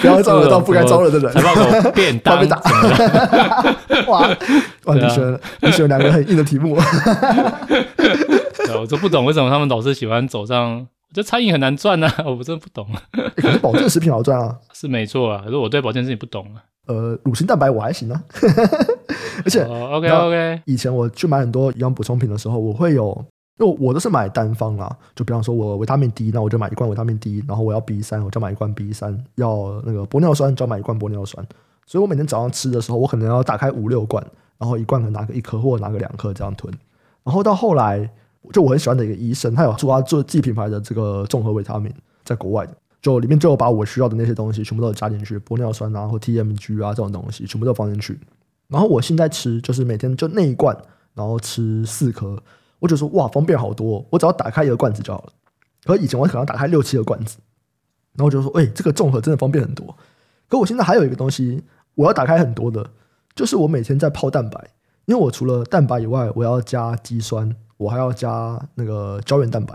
[0.00, 1.32] 不要招惹到不该招惹的人。
[1.32, 2.62] 财报狗便当被打。
[4.06, 4.28] 哇
[4.84, 4.94] 哇！
[4.94, 6.78] 你选你选两个很硬的题目。
[8.78, 10.86] 我就不懂为什么他们老是喜欢走上。
[11.10, 12.86] 我觉得餐饮很难赚啊，我真的不懂。
[13.12, 15.42] 欸、可是保健食品好赚啊，是没错啊。
[15.44, 16.62] 可是我对保健食品不懂啊。
[16.88, 18.22] 呃，乳清蛋白我还行啊，
[19.44, 20.62] 而且、oh, OK OK。
[20.66, 23.24] 以前我去买很多营养补充品的时候，我会有，
[23.58, 24.94] 因为我都是买单方啦。
[25.14, 31.46] 就比方说，我维他命 D，那我就买一罐维他命 D，然后我要 B 三，我就买一罐 B 三，要那个玻尿酸，就要买一罐玻尿酸。
[31.86, 34.24] 所以我每天早上吃的时候，我可能要打开五六罐，
[34.58, 36.72] 然后一罐可能拿个一颗或者拿个两颗这样吞。
[37.22, 38.10] 然后到后来，
[38.52, 41.92] 就我很喜欢的一个医生，他有说他做自己品牌的这个综合维他命，
[42.24, 42.72] 在国外的。
[43.02, 48.18] 就里面就有把我需要的那些东西全部都加进去，玻尿酸啊或 TMG 啊这种东西全部都放进去。
[48.68, 50.74] 然后我现在吃就是每天就那一罐，
[51.12, 52.40] 然后吃四颗，
[52.78, 55.32] 我就说哇方便好多，我只要打开一个罐子就好了。
[55.84, 57.38] 可以前我可能打开六七个罐子，
[58.14, 59.94] 然后我就说哎、这个综合真的方便很多。
[60.48, 61.64] 可我现在还有一个东西
[61.96, 62.88] 我要打开很多的，
[63.34, 64.64] 就是我每天在泡蛋白，
[65.06, 69.74] 因为我除了蛋白以外，我要加肌酸，我还要加那个胶原蛋白，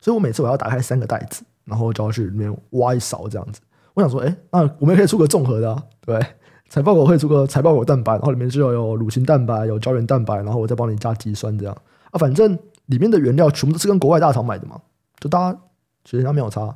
[0.00, 1.42] 所以我每次我要打开三个袋子。
[1.68, 3.60] 然后就要去里面挖一勺这样子，
[3.94, 6.18] 我想说，哎，那我们也可以出个综合的啊，对，
[6.68, 11.76] 财报狗会出个财报狗蛋白，然后里面就有有乳清蛋白，有胶原蛋白，然后我再帮你加肌酸这样
[12.10, 14.80] 啊，反正里面的原料全部都是跟国外大厂买的嘛，
[15.20, 15.58] 就大家
[16.04, 16.74] 其实它没有差。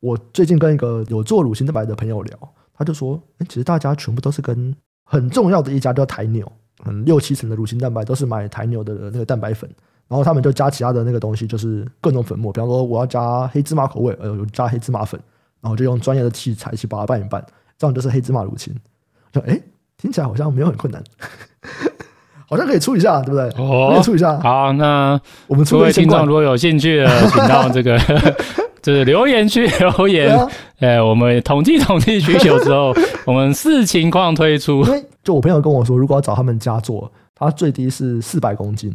[0.00, 2.36] 我最近跟一个有做乳清蛋白的朋友聊，
[2.74, 4.74] 他就说，哎，其实大家全部都是跟
[5.04, 6.50] 很重要的一家叫台牛，
[6.84, 9.70] 嗯，六七成的乳清蛋白都是买台牛的那个蛋白粉。
[10.12, 15.18] 然后他们就加其他的那个东西，就是各种粉末，比方说我要加黑芝麻口味，呃，有加黑芝麻粉，
[15.62, 17.42] 然后就用专业的器材去把它拌一拌，
[17.78, 18.74] 这样就是黑芝麻乳清。
[19.32, 19.58] 就哎，
[19.96, 21.02] 听起来好像没有很困难，
[22.46, 23.48] 好像可以出一下，对不对？
[23.56, 24.38] 哦，可以出一下。
[24.40, 27.98] 好，那我们出各位听众如果有兴趣的，请到这个
[28.82, 30.38] 就是留言区留言。
[30.80, 32.92] 哎、啊，我们统计统计需求之后，
[33.24, 34.84] 我们视情况推出。
[34.84, 38.94] 因为就我朋友跟我说，如果要找他们家做，他最低是四百公斤。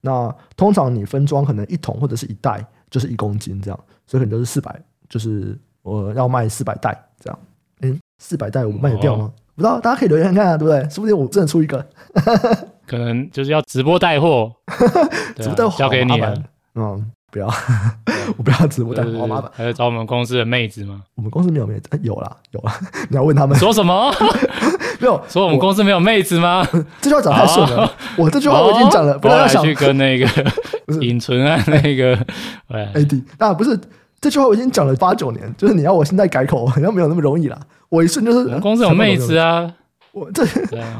[0.00, 7.38] 那通常你分装可能一桶或者是一袋就是一公斤这样，所以可能就是四百，就是我要卖四百袋这样。
[7.80, 9.24] 嗯，四百袋我卖得掉吗？
[9.24, 10.88] 哦、不知道，大家可以留言看看啊，对不对？
[10.90, 11.84] 说不定我真的出一个，
[12.86, 14.52] 可能就是要直播带货，
[15.36, 16.42] 直播带货交给你了。
[16.74, 17.46] 嗯，不要，
[18.36, 19.50] 我不要直播带货，好麻烦。
[19.54, 21.02] 还要找我们公司的妹子吗？
[21.14, 22.74] 我们公司没有妹子，有啦，有啦。
[23.10, 24.10] 你要问他们说什么？
[25.00, 26.66] 没有说我们公司没有妹子吗？
[27.00, 27.90] 这句话讲太顺了。
[28.16, 30.26] 我这句话我已经讲了，不要想去跟那个
[31.00, 32.16] 尹纯啊，那个
[32.68, 33.22] AD。
[33.38, 33.78] 那不是
[34.20, 37.58] 这句话我已经讲了八九年，就是你要我现在改口，好像没有那么容易啦。
[37.90, 39.70] 我一瞬就是公司有妹子啊，
[40.12, 40.44] 我这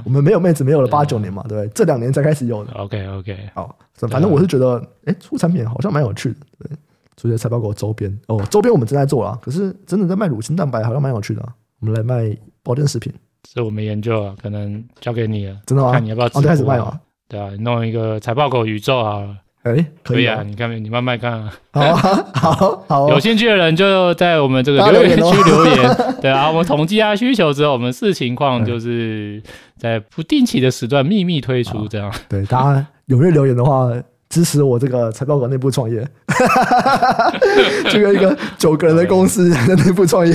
[0.04, 1.68] 我们没有妹子，没有了八九年嘛，对不对？
[1.74, 2.72] 这两年才开始有的。
[2.74, 3.74] OK OK，好，
[4.06, 6.76] 反正我是觉得，哎，出产品好像蛮有趣的，对，
[7.16, 11.42] 出些财报狗周边哦，周边我们正在做啊，可是真的在卖乳清蛋白，好像蛮有趣的。
[11.80, 13.12] 我们来卖保健食品。
[13.42, 15.56] 这我们研究啊，可能交给你了。
[15.64, 15.90] 真的吗？
[15.94, 17.00] 看你要不要直接开始卖啊？
[17.28, 19.37] 对啊，弄一个财报狗宇宙啊。
[19.62, 21.52] 哎，可以啊，你看，你慢慢看啊。
[21.72, 21.96] 好啊，
[22.34, 23.08] 好好。
[23.11, 25.96] 有兴趣的人就在我们这个留言区留言。
[26.22, 29.42] 对啊，我们统计下需求之后，我们视情况就是
[29.76, 32.12] 在不定期的时段秘密推出这样。
[32.28, 33.90] 对，大家踊跃留言的话，
[34.28, 36.06] 支持我这个财报馆内部创业。
[37.90, 40.34] 这个一个九个人的公司的内部创业。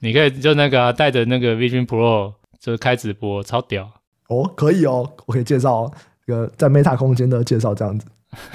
[0.00, 3.88] 你可以就那个带、啊、着那个 Vision Pro 就开直播，超屌
[4.28, 4.50] 哦！
[4.54, 5.90] 可以哦，我可以介绍
[6.26, 8.06] 一个在 Meta 空间的介绍，这样子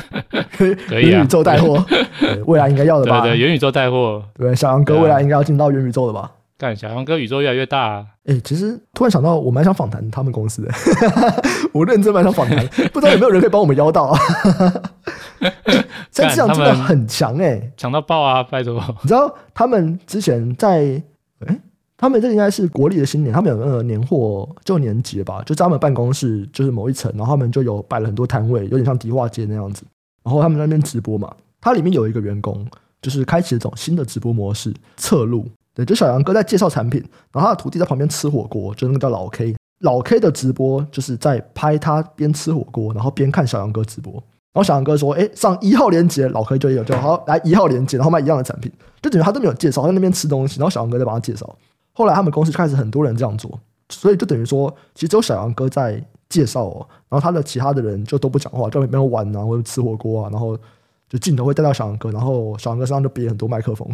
[0.55, 0.99] 可以啊。
[0.99, 1.83] 元宇宙带货，
[2.45, 3.21] 未来应该要的吧？
[3.21, 6.31] 对，对对，元宇宙带货，对，小杨哥未来应该要进到元宇宙的吧？
[6.59, 8.05] 干，小杨哥宇宙越来越大、啊。
[8.25, 10.69] 哎、欸，其实突然想到，我蛮想访谈他们公司的，
[11.71, 14.19] 我认真蛮想访谈，不知道有没有人可以帮我们邀到啊？
[16.11, 18.43] 这样真的很强哎、欸，强到爆啊！
[18.43, 21.01] 拜托，你知道他们之前在
[21.47, 21.59] 哎，
[21.95, 29.85] 他们这应该是国历的新年，他们有那个年货就年节吧，就在他们办公室就是某一层，然后他们就有摆了很多摊位，有点像迪化街那样子，
[30.23, 32.67] 然后他们在那边直播嘛，它里面有一个员工
[33.01, 35.47] 就是开启了这种新的直播模式，侧录，
[35.85, 39.55] 就小杨哥在介绍产品，然后他的徒弟在旁边吃火锅，就那个叫老 K。
[39.81, 44.11] 老 K 的直播就是在拍他边吃火锅，然后边看小杨哥直播。
[44.51, 48.69] 然后小杨哥说：“哎，上一号链接，老 K 就有，就好来一号链接，然后卖一样的产品，
[49.01, 51.55] 就等于他都没有介绍，在那边吃东西，然后小杨哥在帮他介绍。
[51.93, 53.57] 后来他们公司就开始很多人这样做，
[53.89, 60.57] 所以就等于说，其实只有小杨哥在介绍哦，然后他的其他的人就都不讲话，就没有玩啊，或者吃火锅啊，然后
[61.09, 63.85] 就镜头会带到小杨哥，然后小杨哥身上就别很多麦克风，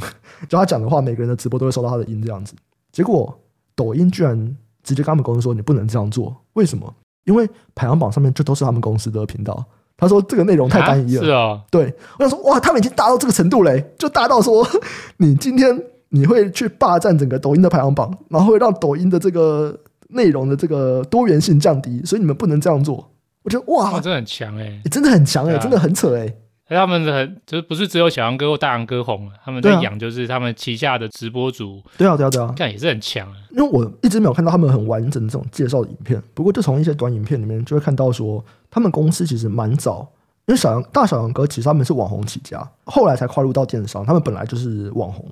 [0.48, 2.54] 就他讲的话，每个人的直播都会收到他的音这样子。
[2.92, 3.36] 结果
[3.76, 4.56] 抖音居然。
[4.86, 6.94] 直接跟他们公司说，你不能这样做，为什么？
[7.24, 9.66] 因为排行榜上面就都是他们公司的频道。
[9.98, 11.22] 他说这个内容太单一了。
[11.22, 11.62] 啊是哦。
[11.72, 14.64] 对，我想说哇，他们已经大到这个程度嘞，就大到说
[15.18, 15.76] 你今天
[16.10, 19.76] 你会去霸占整个抖音的排行榜，然后会让抖音的这个
[20.10, 23.10] 内容的这个多元性降低，所以你们不能这样做。
[23.42, 26.32] 我觉得哇，哇，真的很强哎，真的很强哎，真的很扯哎。
[26.68, 31.80] 他们的很就是不是只有小杨哥或大杨哥红了，他们在养就是他们旗下的直播主。
[31.96, 33.36] 对啊，对啊，对啊，这样也是很强啊。
[33.52, 40.12] 因为我一直没有看到他们很完整的这种介绍的影片，不过就从一些短影片里面就会看到说，他们公司其实蛮早，
[40.48, 45.24] 因为小杨大小杨哥其实他们是网红起家，后来才跨入到电商，他们本来就是网红，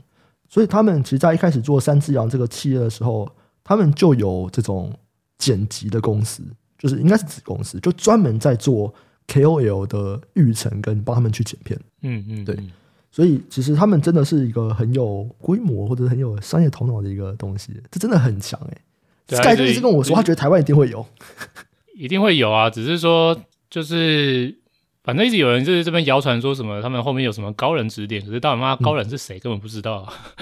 [0.48, 3.28] 所以他们其实在一开始做三只羊这个企业的时候，
[3.64, 4.94] 他们就有这种
[5.40, 6.44] 剪辑的公司，
[6.78, 8.94] 就是应该是子公司，就专门在做。
[9.28, 12.58] KOL 的育成跟帮他们去剪片，嗯嗯，对，
[13.12, 18.78] 所以其实他们真的是一个很有规模或者很有商业头脑的一个东西，这真的很强哎。
[19.28, 21.06] Sky 就一直跟我说，他觉得台湾一定会有，
[21.96, 23.36] 一定会有啊，只是说
[23.70, 24.54] 就是
[25.04, 30.12] 反正一直有人就是这边谣传说什么他们后面有什么高人指点，可是到底妈高人是谁根本不知道。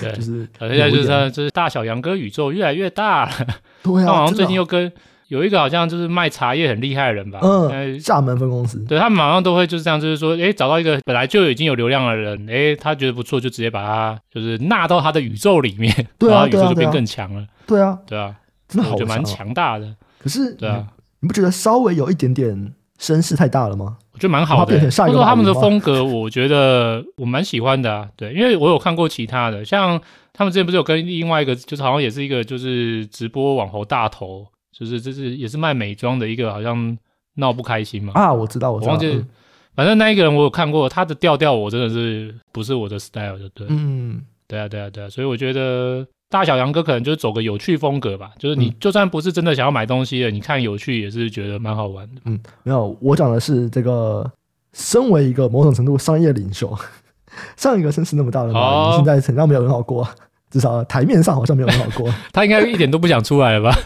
[0.00, 3.46] 对，就是现在就是他就是大小杨哥宇宙越来越大了，
[3.82, 4.90] 对啊，他好像最近又跟。
[5.32, 15.90] 有一个好像就是卖茶叶很厉害的人吧，嗯，厦门分公司，对，他们马上都会就是这样，就是说，哎，找到一个本来就已经有流量的人，哎，他觉得不错，就直接把他就是纳到他的宇宙里面，
[16.20, 18.34] 对啊，然后宇宙就变更强了，对啊，对啊，
[18.68, 19.96] 真的好，就蛮强大的。
[20.18, 20.86] 可是，对啊，
[21.20, 23.96] 你不觉得稍微有一点点声势太大了吗？
[24.12, 28.06] 我觉得蛮好的，或者说他们的风格，我觉得我蛮喜欢的啊。
[28.16, 29.98] 对，因为我有看过其他的，像
[30.34, 34.46] 他们之前不是有跟另外一个，就是好像也是一个就是直播网红大头。
[34.72, 36.96] 就是这是也是卖美妆的一个，好像
[37.34, 38.12] 闹不开心嘛。
[38.14, 39.28] 啊，我知道，我知道，忘记，嗯、
[39.74, 52.20] 反正那一个人我有看过，他的调调我真的是不是我的 style 就，对，嗯，对啊，对啊，对啊，所以我觉得大小杨哥可能就是走个有趣风格吧，就是你就算不是真的想要买东西的，嗯、你看有趣也是觉得蛮好玩的。
[52.24, 54.30] 嗯，没有，我讲的是这个，
[54.72, 56.74] 身为一个某种程度商业领袖，
[57.56, 60.08] 上一个声势那么大的马云，哦、现在成交没有很好过。
[60.52, 63.78] 至少台面上好像没有很好过， 他应该一点都不想出来了吧？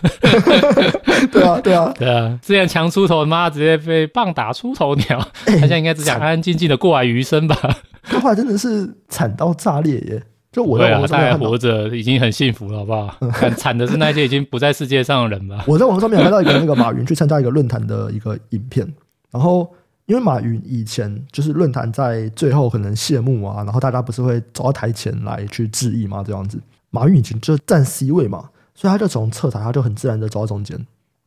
[1.32, 2.38] 对啊，对啊，对啊！
[2.42, 7.56] 之前强出头，妈直接被棒打出头鸟，欸、他现在应该只想安安静静的过完余生吧？
[8.02, 10.22] 他后来真的是惨到炸裂耶！
[10.50, 13.16] 就我在网上还活着，已经很幸福了，好不好？
[13.32, 15.64] 很惨的是那些已经不在世界上的人吧？
[15.68, 18.86] 我在网络上面看到一个那个马云去参加一个论坛的一个影片，
[19.30, 19.70] 然后。
[20.06, 26.22] 因为马云以前就是论坛在最后可能谢幕啊，然后大家不是会走到台前来去致意吗？
[26.24, 30.78] 这样子，马云以前就站 C 位嘛，所以他就从侧台，他就很自然的走到中间，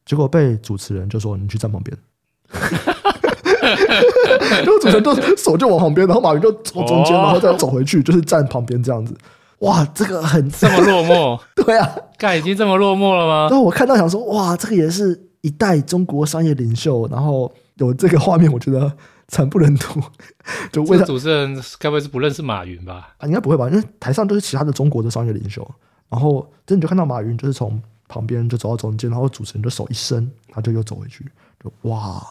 [0.06, 1.98] 结果被主持人就说：“你去站旁边。”
[4.50, 9.14] 然后主持人就手就往旁边，然后马云就走中间，然后再走回去，就是站旁边这样子。
[9.58, 11.38] 哇，这个很这么落寞？
[11.66, 13.50] 对啊，干已经这么落寞了吗？
[13.50, 17.52] 然后我看到想说，哇，这个也是一代中国商业领袖，然后。
[17.80, 18.96] 有这个画面，我觉得
[19.28, 20.02] 惨不忍睹。
[20.72, 23.16] 就为了主持人该不会是不认识马云吧？
[23.18, 23.68] 啊，应该不会吧？
[23.70, 25.70] 因为台上都是其他的中国的商业领袖，
[26.08, 31.26] 然后真的就看到马云就是从旁边就走到中间，然后主持人的手一伸，他就又走回去。
[31.64, 32.26] 就哇，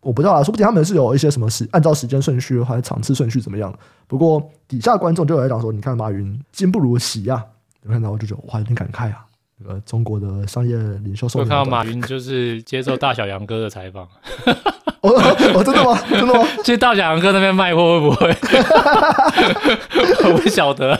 [0.00, 3.72] 我不知道啊，说不定他们是有一些什么时按照时间顺序还是场次顺序怎么样。
[4.06, 7.44] 不过底下观众就有来讲说，你看马云今不如昔啊，
[7.82, 9.26] 有看到我就觉得哇，有点感慨啊。
[9.66, 14.06] 呃， 中国的商业领袖，我看到马云就是接受大小杨哥的采访。
[15.04, 15.12] 哦，
[15.54, 16.00] 哦，真的吗？
[16.08, 16.48] 真的吗？
[16.64, 18.28] 去大小杨哥那边卖货会不会？
[20.32, 20.98] 我不晓得。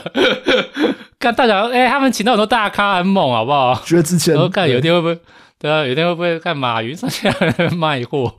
[1.19, 3.73] 看大小杨，哎、欸，他们请到很多大咖，很猛，好不好？
[3.83, 4.35] 薛之谦。
[4.35, 5.19] 我看有一天会不会？
[5.57, 7.27] 对啊，有一天会不会看马云上去
[7.75, 8.31] 卖货？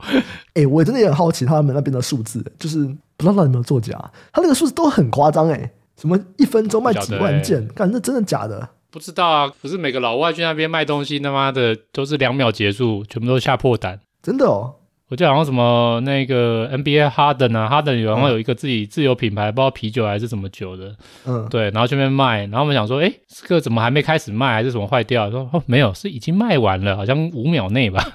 [0.53, 2.85] 哎、欸，我真的也很好奇他们那边的数字，就是
[3.17, 3.93] 不知道他有没有作假。
[4.31, 7.67] 他那个数字都很夸张，哎，什么一分钟卖几万件？
[7.75, 8.69] 看这真的假的？
[8.89, 9.51] 不知道啊。
[9.61, 13.99] 可是每个老外去那边卖东西，他妈的都是两秒结束，全部都吓破胆。
[14.23, 14.75] 真的哦。
[15.09, 20.93] 我记得好像什么那个 NBA Harden 啊，Harden 有然后有一个自己自有品牌，嗯、不知道啤酒还是什么酒的，
[21.25, 25.31] 嗯，对，然后这边卖，然后我们想说，哎，这个怎么还没开始卖，还是什么坏掉？
[25.31, 28.05] 说哦，没有，是已经卖完了，好像五秒内吧。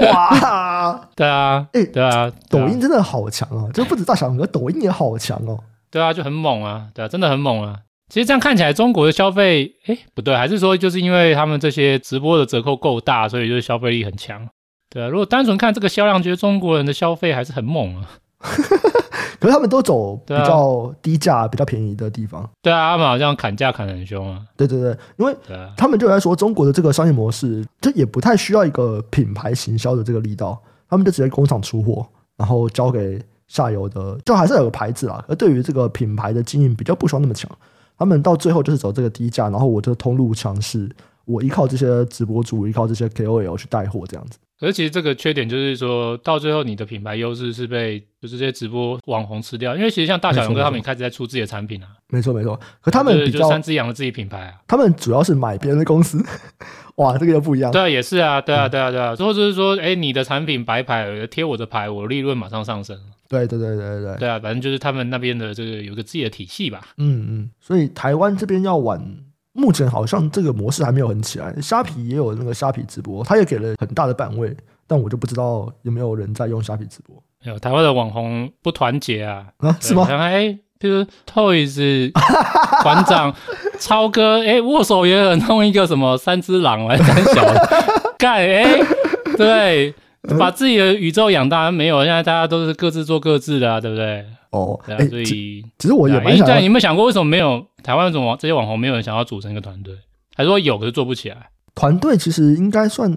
[0.00, 5.56] 哇， 对啊，哎，对啊，抖音真的好强啊，就不止大小杨哥，抖音也好强哦。
[5.88, 7.76] 对啊，就很猛啊，对啊，真的很猛啊。
[8.08, 14.48] 其实这样看起来，中国的消费，哎，不对，还是说就是因为他们这些直播的折扣够大，所以就是消费力很强。
[14.90, 18.10] 对啊，如果单纯看这个销量，觉得中国人的消费还是很猛啊。
[19.40, 22.46] 可是他们都走比较低价、啊、比较便宜的地方。
[22.60, 24.42] 对啊，他们好像砍价砍得很凶啊。
[24.56, 25.34] 对对对，因为
[25.76, 35.24] 他们就来说，中国的这个商业模式，就也不太需要一个品牌行销的这个力道，他们就直接工厂出货，然后交给下游的，就还是有个牌子啊。
[35.26, 37.50] 而对于这个品牌的经营，比较不需要那么强。
[37.98, 40.88] 他们到最后就是走这个低价，然后我就通路强势，
[41.24, 44.38] 我依靠这些直播主，依靠这些 KOL 去带货这样子。
[44.60, 49.74] 可是其实这个缺点就是说到最后，你的品牌优势是被就是这些直播网红吃掉。
[49.74, 51.88] 因为其实像大小杨哥他们也开始在出自己的产品啊。
[52.08, 54.60] 没错没错，可他们比较三只羊的自己品牌啊。
[54.68, 56.22] 他们 主要是买别人的公司，
[56.96, 57.72] 哇，这个又不一样。
[57.72, 59.16] 对啊，也是啊，对啊，对啊，对啊。
[59.16, 62.98] 最后就是说，哎，你的产品白牌贴我的牌，我利润马上上升。
[63.28, 64.16] 对对对对对对。
[64.18, 66.80] 对啊，反正就是他们那边的这个有个自己的体系吧。
[66.98, 69.00] 嗯嗯，所以台湾这边要玩。
[69.52, 77.16] 目前好像这个模式还没有很起来，虾皮也有那个虾皮直播，他也给了很大的版位，但我就不知道有没有人在用虾皮直播。
[77.44, 79.46] 有台湾的网红不团结啊？
[79.58, 80.06] 啊，是吗？
[80.10, 82.12] 哎，比如 Toys
[82.82, 83.34] 馆长
[83.78, 87.42] 超哥，哎，握手也很弄一个什么三只狼来胆小
[88.18, 88.78] 干，哎，
[89.36, 89.94] 对，
[90.38, 92.04] 把自己的宇宙养大没有？
[92.04, 94.24] 现在大家都是各自做各自的啊，对不对？
[94.50, 99.94] 哦，对啊，所以其实我也蛮想，你有没有想过为什么没有台湾这种这些网红没有人想要组成一个团队，
[100.34, 101.50] 还是说有可是做不起来？
[101.74, 103.16] 团队其实应该算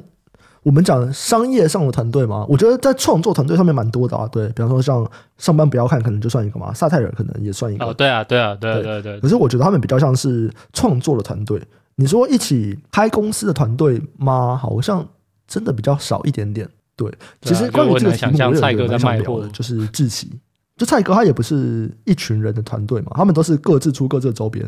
[0.61, 2.45] 我们讲商业上的团队嘛。
[2.47, 4.27] 我觉得在创作团队上面蛮多的啊。
[4.31, 5.05] 对，比方说像
[5.37, 6.73] 上班不要看，可能就算一个嘛。
[6.73, 7.85] 萨泰尔可能也算一个。
[7.85, 9.19] 哦，对啊，对啊，对对对，对。
[9.19, 11.61] 可是我觉得他们比较像是创作的团队。
[11.95, 14.55] 你说一起开公司的团队吗？
[14.55, 15.05] 好像
[15.47, 16.69] 真的比较少一点点。
[16.95, 20.31] 对，其实关于这个题目，我蔡哥在卖货的就是志奇。
[20.75, 24.67] 就蔡哥他也不是一群人的团队嘛，他们都是各自出各自的周边。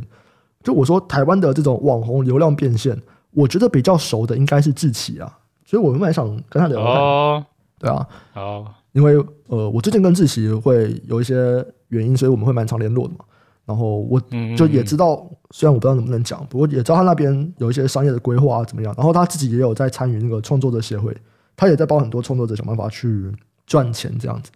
[0.63, 2.99] 就我说台湾的这种网红流量变现，
[3.31, 6.91] 我觉得比较熟的应该是志奇啊，所以我蛮想跟他聊聊。
[6.91, 7.45] 哦，
[7.79, 9.15] 对啊，哦，因为
[9.47, 13.25] 呃，我最近跟志奇会有一些原因，所以我们会蛮常联络的嘛。
[13.65, 14.21] 然后我
[14.55, 18.93] 就也知道，虽然我不知道能不能讲，不过也知道他那边有一些商业的规划怎么样。
[18.95, 21.15] 然后他自己也有在参与那个创作者协会，
[21.55, 23.31] 他也在帮很多创作者想办法去
[23.65, 24.51] 赚钱这样子。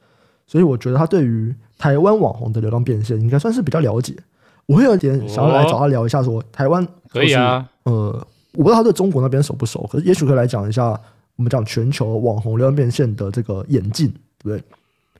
[0.48, 4.16] 所以我觉得他对于台湾网红的流量变现应该算是比较了解。
[4.66, 7.68] 我会有点想要来找他聊一下，说台湾可以啊。
[7.84, 10.90] 呃，我不知道他对中国那边熟不熟，可是也许可以来讲一下
[11.36, 14.64] 我们讲全球网红流量变现的这个演进，对不对？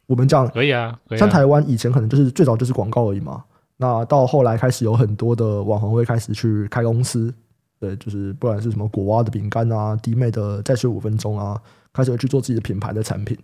[0.06, 3.44] 我们讲可以啊，像台湾以前可能就是最早就是广告而已嘛。
[3.78, 7.34] 那到后来开始有很多的网红会开始去开公司，
[7.80, 11.62] 对，就是不管是什么果蛙的饼干啊、弟妹的再睡五分钟啊，
[11.94, 13.38] 开始会去做自己的品牌的产品，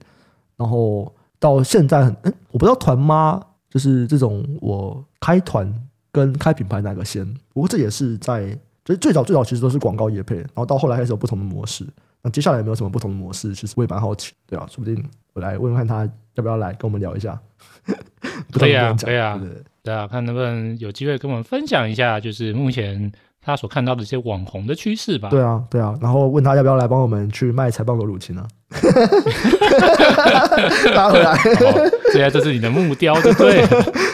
[0.57, 1.13] 然后。
[1.37, 5.71] 到现在很，嗯，我不知道团妈就是这种，我开团
[6.09, 7.25] 跟开品牌哪个先？
[7.53, 8.47] 不过这也是在，
[8.85, 11.85] 就是最早最早其实都是广告业配，然后到后来开始有不同的模式。
[12.23, 13.53] 那接下来有没有什么不同的模式？
[13.53, 17.39] 其实我也蛮好奇，对啊，说不定我来问问看他要不要来跟我们聊一下。
[18.53, 19.39] 可以啊，可以啊，
[19.83, 23.11] 对啊，看能不能有机会跟我们分享一下，就是目前。
[23.45, 25.29] 他所看到的一些网红的趋势吧。
[25.29, 28.43] 对啊，对啊，然后问他要不要来帮我们去卖财报狗乳清呢？
[30.95, 31.37] 拉回来，
[32.11, 33.63] 对啊这是你的木雕，对不对？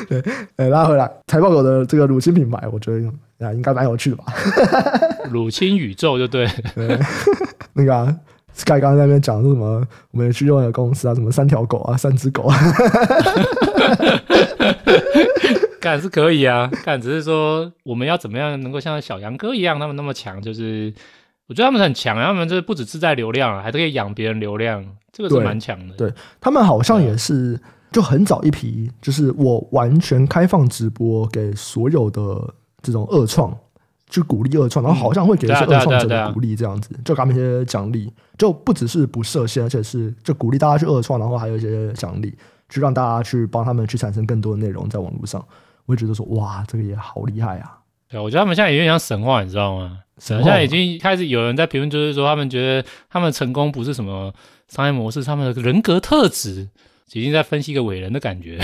[0.57, 3.07] 对，拉回来，财报狗的这个乳清品牌，我觉得
[3.47, 4.25] 啊，应该蛮有趣的吧？
[5.31, 6.45] 乳清宇宙，就对。
[6.75, 6.99] 对，
[7.73, 8.13] 那个、啊、
[8.53, 9.81] Sky 刚刚在那边讲说什么？
[10.11, 12.57] 我们去用的公司啊，什么三条狗啊，三只狗啊。
[15.81, 20.39] 干是可以啊，干只是说我们要怎么样能够像小杨哥一样，他们那么强？
[20.41, 20.93] 就是
[21.47, 25.95] 我觉得他们很强，他们这不止自带流量，还可以养别人流量，这个是蛮强的。
[25.95, 27.59] 对，他们好像也是
[27.91, 33.53] 就很早一批，就是我完全开放直播给所有的这种二创，
[34.09, 42.33] 去鼓励二创，然后好像会给一些二创者的鼓励，这样子就给他们一些奖励，就不只是不设限，而且是就鼓励大家去二创，然后还有一些奖励，
[42.69, 45.43] 去让大家去帮他们去产生更多的内容在网络上。
[45.91, 47.77] 我会觉得说，哇，这个也好厉害啊！
[48.09, 49.99] 对，我觉得他们现在有点像神话，你知道吗？
[50.19, 54.33] 神话现在已经开始有人在评论，就是说他们觉得他们成功不是什么
[54.69, 56.69] 商业模式，他们的人格特质
[57.11, 58.57] 已经在分析一个伟人的感觉。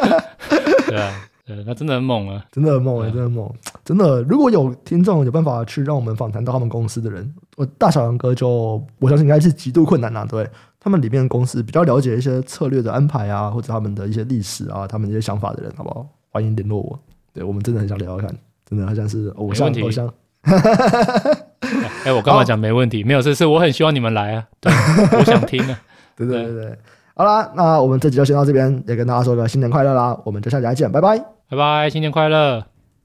[0.88, 3.52] 对啊，对，那真的很猛啊，真的很猛，真的很猛，
[3.84, 4.22] 真的。
[4.22, 10.48] 如果有听众有办法去让我们访谈到他们公司的人，我大小杨哥就我相信应该是极度困难呐、啊，对。
[10.80, 16.06] 他们里面的公司比较了解一些策略的安排啊，或者他们的一些历史啊，他们一些想法的人，好不好？
[16.30, 16.98] 欢迎联络我。
[17.32, 18.36] 对，我们真的很想聊聊看，
[18.68, 20.12] 真的好像是偶像偶像。
[20.44, 24.72] 哎、欸，我刚刚讲没问题，没有事，是我很希望你们来啊，对，
[25.18, 25.78] 我想听啊。
[26.16, 26.78] 对对对对，
[27.14, 31.18] 好啦，那我们这集就先到这边，也跟大家说个新年快乐啦，我们就下集再见，拜拜，
[31.50, 32.77] 拜拜，新年快乐。